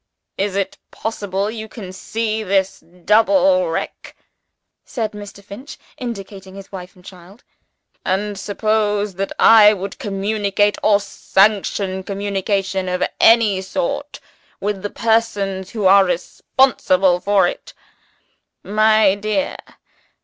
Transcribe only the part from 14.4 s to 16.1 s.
with the persons who are